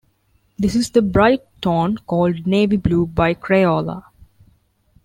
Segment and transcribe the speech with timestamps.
[0.57, 4.03] This is the bright tone called "navy blue" by Crayola.